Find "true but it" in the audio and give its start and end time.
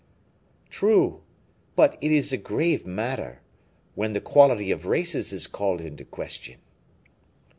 0.71-2.11